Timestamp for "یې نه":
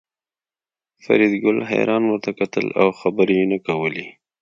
3.41-3.57